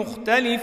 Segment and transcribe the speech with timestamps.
[0.00, 0.62] مختلف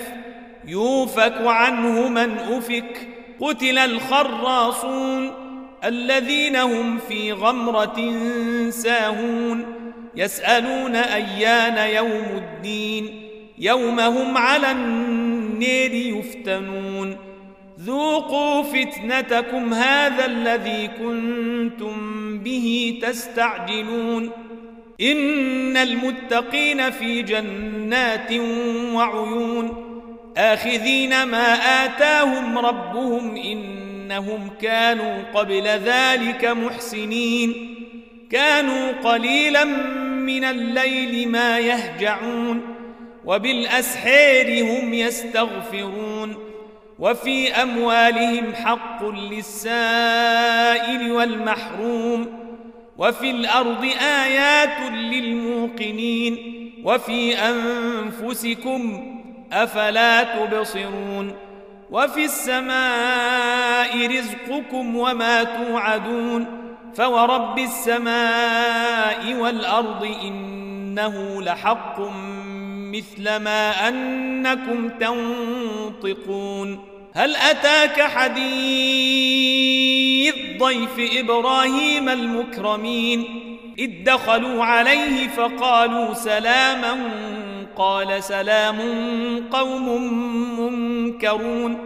[0.68, 3.08] يوفك عنه من أفك.
[3.42, 5.32] قتل الخراصون
[5.84, 8.14] الذين هم في غمرة
[8.70, 9.66] ساهون.
[10.16, 13.22] يسألون أيان يوم الدين
[13.60, 17.18] يوم هم على النير يفتنون.
[17.80, 21.96] ذوقوا فتنتكم هذا الذي كنتم
[22.40, 24.32] به تستعجلون.
[25.02, 28.32] إن المتقين في جنات
[28.94, 29.86] وعيون
[30.38, 31.54] آخذين ما
[31.86, 37.76] آتاهم ربهم إنهم كانوا قبل ذلك محسنين
[38.32, 39.64] كانوا قليلا
[40.26, 42.62] من الليل ما يهجعون
[43.26, 46.36] وبالأسحار هم يستغفرون
[47.00, 52.45] وفي أموالهم حق للسائل والمحروم
[52.98, 56.38] وفي الأرض آيات للموقنين
[56.84, 59.12] وفي أنفسكم
[59.52, 61.36] أفلا تبصرون
[61.92, 66.66] وفي السماء رزقكم وما توعدون
[66.96, 72.00] فورب السماء والأرض إنه لحق
[72.94, 76.80] مثل ما أنكم تنطقون
[77.14, 79.56] هل أتاك حديث
[80.58, 83.26] ضيف إبراهيم المكرمين
[83.80, 86.98] إذ دخلوا عليه فقالوا سلاما
[87.76, 88.80] قال سلام
[89.52, 90.12] قوم
[90.60, 91.78] منكرون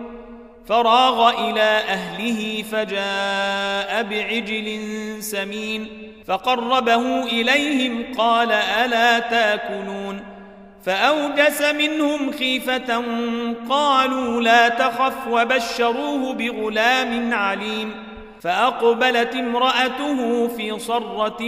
[0.68, 4.78] فراغ إلى أهله فجاء بعجل
[5.20, 5.88] سمين
[6.28, 10.20] فقربه إليهم قال ألا تأكلون
[10.86, 13.04] فأوجس منهم خيفة
[13.70, 18.09] قالوا لا تخف وبشروه بغلام عليم
[18.42, 21.40] فأقبلت امرأته في صرة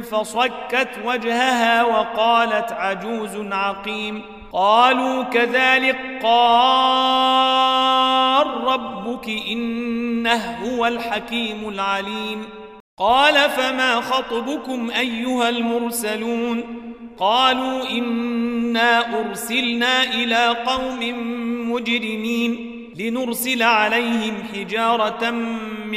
[0.00, 12.44] فصكت وجهها وقالت عجوز عقيم قالوا كذلك قال ربك إنه هو الحكيم العليم.
[12.98, 16.64] قال فما خطبكم أيها المرسلون؟
[17.18, 21.00] قالوا إنا أرسلنا إلى قوم
[21.72, 25.30] مجرمين لنرسل عليهم حجارة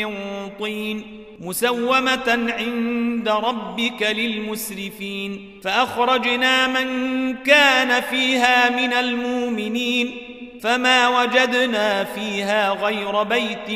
[0.06, 0.16] من
[0.60, 6.88] طين مسومة عند ربك للمسرفين فأخرجنا من
[7.36, 10.12] كان فيها من المؤمنين
[10.62, 13.70] فما وجدنا فيها غير بيت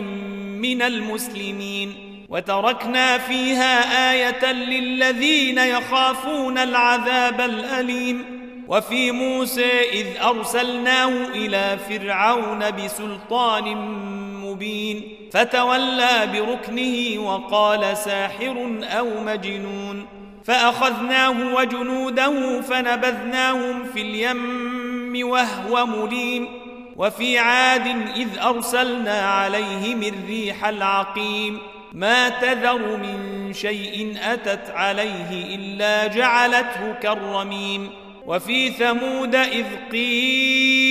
[0.61, 1.93] من المسلمين
[2.29, 8.25] وتركنا فيها آية للذين يخافون العذاب الأليم
[8.67, 13.65] وفي موسى إذ أرسلناه إلى فرعون بسلطان
[14.51, 20.05] مبين فتولى بركنه وقال ساحر أو مجنون
[20.43, 26.47] فأخذناه وجنوده فنبذناهم في اليم وهو مليم
[26.97, 31.59] وفي عاد إذ أرسلنا عليهم الريح العقيم
[31.93, 37.89] ما تذر من شيء أتت عليه إلا جعلته كالرميم
[38.25, 40.90] وفي ثمود إذ قيل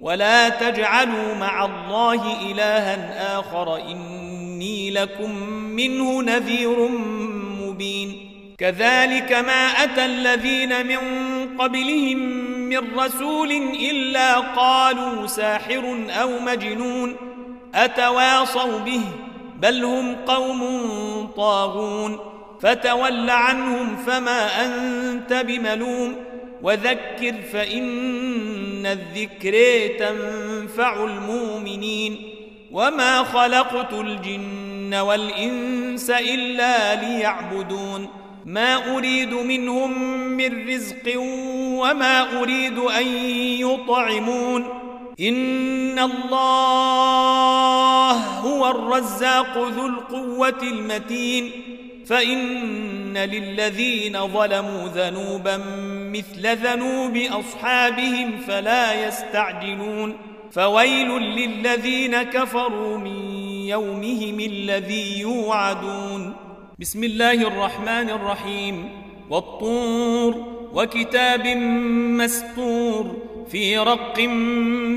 [0.00, 6.88] ولا تجعلوا مع الله إلها آخر إني لكم منه نذير
[7.60, 8.26] مبين.
[8.58, 10.98] كذلك ما أتى الذين من
[11.58, 12.18] قبلهم
[12.68, 13.52] من رسول
[13.90, 17.16] إلا قالوا ساحر أو مجنون
[17.74, 19.02] أتواصوا به
[19.56, 20.60] بل هم قوم
[21.36, 22.18] طاغون.
[22.60, 26.16] فتول عنهم فما أنت بملوم.
[26.62, 29.54] وذكر فإن الذكر
[29.98, 32.16] تنفع المؤمنين
[32.72, 38.08] وما خلقت الجن والإنس إلا ليعبدون
[38.46, 41.12] ما أريد منهم من رزق
[41.80, 43.06] وما أريد أن
[43.60, 44.64] يطعمون
[45.20, 51.50] إن الله هو الرزاق ذو القوة المتين
[52.06, 55.56] فإن للذين ظلموا ذنوبا
[56.12, 60.16] مثل ذنوب أصحابهم فلا يستعجلون
[60.50, 63.16] فويل للذين كفروا من
[63.66, 66.36] يومهم الذي يوعدون
[66.78, 68.88] بسم الله الرحمن الرحيم
[69.30, 70.34] والطور
[70.74, 71.46] وكتاب
[72.16, 73.16] مسطور
[73.50, 74.20] في رق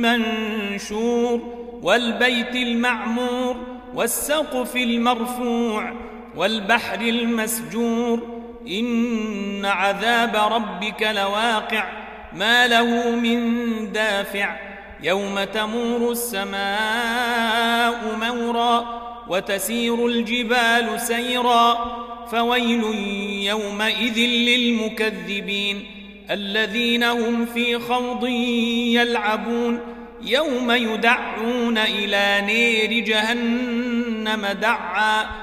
[0.03, 1.39] منشور
[1.81, 3.55] والبيت المعمور
[3.95, 5.93] والسقف المرفوع
[6.35, 8.43] والبحر المسجور.
[8.67, 11.85] إن عذاب ربك لواقع.
[12.33, 14.55] ما له من دافع.
[15.03, 21.77] يوم تمور السماء مورا وتسير الجبال سيرا.
[22.31, 22.83] فويل
[23.43, 25.85] يومئذ للمكذبين.
[26.31, 28.27] الذين هم في خوض
[28.97, 29.79] يلعبون.
[30.21, 35.42] يوم يدعون إلى نير جهنم دعا.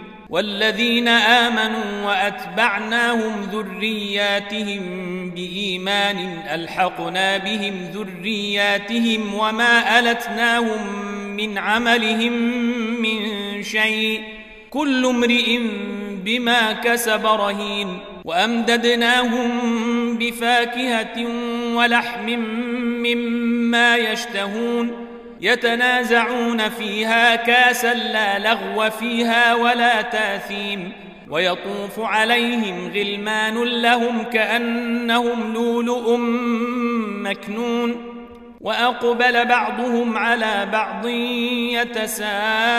[0.31, 4.81] والذين آمنوا وأتبعناهم ذرياتهم
[5.35, 11.05] بإيمان ألحقنا بهم ذرياتهم وما ألتناهم
[11.35, 12.33] من عملهم
[13.01, 14.21] من شيء
[14.69, 15.59] كل امرئ
[16.25, 19.49] بما كسب رهين وأمددناهم
[20.17, 21.25] بفاكهة
[21.75, 22.29] ولحم
[23.03, 25.10] مما يشتهون
[25.41, 30.91] يتنازعون فيها كاسا لا لغو فيها ولا تاثيم
[31.29, 36.17] ويطوف عليهم غلمان لهم كأنهم لؤلؤ
[37.23, 38.11] مكنون
[38.61, 41.05] وأقبل بعضهم على بعض
[42.21, 42.71] يتساءلون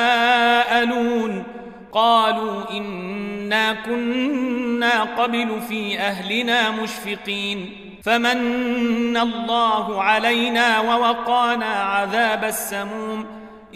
[1.93, 13.27] قالوا إنا كنا قبل في أهلنا مشفقين فمن الله علينا ووقانا عذاب السموم.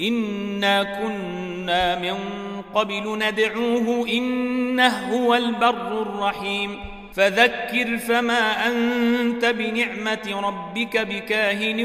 [0.01, 2.17] إنا كنا من
[2.75, 6.79] قبل ندعوه إنه هو البر الرحيم.
[7.15, 11.85] فذكر فما أنت بنعمة ربك بكاهن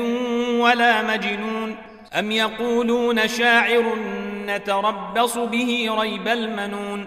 [0.60, 1.76] ولا مجنون.
[2.20, 3.96] أم يقولون شاعر
[4.46, 7.06] نتربص به ريب المنون.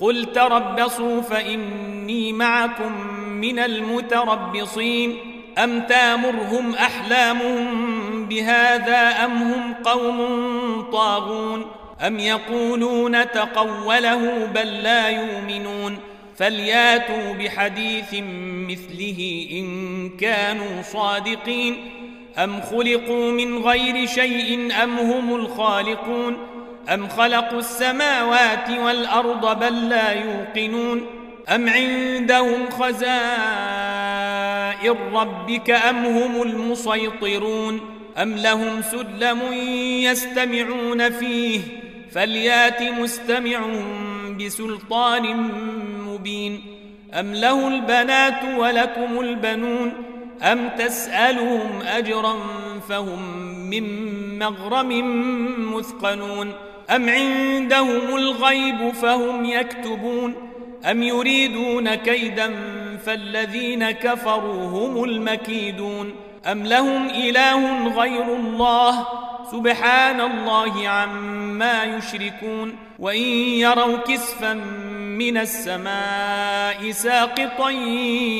[0.00, 5.16] قل تربصوا فإني معكم من المتربصين
[5.58, 10.20] أم تامرهم أحلامهم بهذا أم هم قوم
[10.92, 11.66] طاغون
[12.06, 15.98] أم يقولون تقوله بل لا يؤمنون
[16.36, 18.14] فلياتوا بحديث
[18.68, 21.76] مثله إن كانوا صادقين
[22.38, 26.36] أم خلقوا من غير شيء أم هم الخالقون
[26.94, 33.10] أم خلقوا السماوات والأرض بل لا يوقنون أم عندهم خزائن
[35.12, 37.80] ربك أم هم المسيطرون
[38.18, 39.52] أم لهم سلم
[40.02, 41.60] يستمعون فيه
[42.12, 45.36] فليات مستمعهم بسلطان
[46.06, 46.60] مبين
[47.14, 49.92] أم له البنات ولكم البنون
[50.42, 52.36] أم تسألهم أجرا
[52.88, 53.84] فهم من
[54.38, 54.90] مغرم
[55.76, 56.52] مثقلون
[56.90, 60.49] أم عندهم الغيب فهم يكتبون
[60.84, 62.56] أم يريدون كيدا
[63.06, 66.14] فالذين كفروا هم المكيدون
[66.46, 69.06] أم لهم إله غير الله
[69.52, 73.22] سبحان الله عما يشركون وإن
[73.58, 74.54] يروا كسفا
[75.18, 77.70] من السماء ساقطا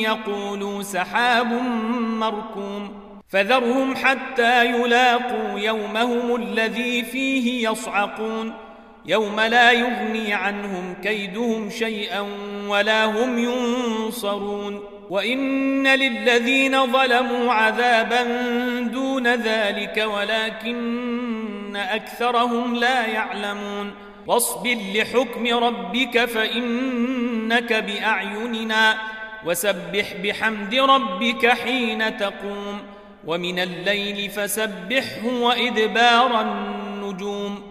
[0.01, 1.53] يقولوا سحاب
[1.99, 8.53] مركوم فذرهم حتى يلاقوا يومهم الذي فيه يصعقون
[9.05, 12.27] يوم لا يغني عنهم كيدهم شيئا
[12.67, 14.83] ولا هم ينصرون.
[15.09, 18.23] وإن للذين ظلموا عذابا
[18.81, 23.93] دون ذلك ولكن أكثرهم لا يعلمون.
[24.27, 28.97] واصبر لحكم ربك فإنك بأعيننا
[29.45, 32.79] وسبح بحمد ربك حين تقوم.
[33.25, 37.70] ومن الليل فسبحه وإدبار النجوم.